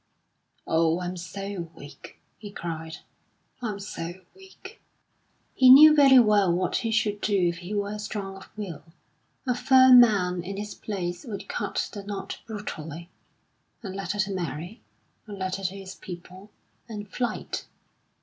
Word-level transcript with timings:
"Oh, 0.65 0.99
I'm 0.99 1.15
so 1.15 1.69
weak," 1.75 2.19
he 2.39 2.49
cried; 2.49 2.97
"I'm 3.61 3.79
so 3.79 4.13
weak!" 4.35 4.81
He 5.53 5.69
knew 5.69 5.93
very 5.95 6.17
well 6.17 6.51
what 6.51 6.77
he 6.77 6.89
should 6.89 7.21
do 7.21 7.49
if 7.49 7.57
he 7.59 7.75
were 7.75 7.99
strong 7.99 8.35
of 8.37 8.49
will. 8.57 8.81
A 9.45 9.53
firm 9.53 9.99
man 9.99 10.41
in 10.43 10.57
his 10.57 10.73
place 10.73 11.23
would 11.23 11.47
cut 11.47 11.87
the 11.93 12.03
knot 12.03 12.39
brutally 12.47 13.11
a 13.83 13.89
letter 13.89 14.17
to 14.17 14.33
Mary, 14.33 14.81
a 15.27 15.33
letter 15.33 15.63
to 15.63 15.75
his 15.77 15.93
people, 15.93 16.49
and 16.89 17.07
flight. 17.07 17.67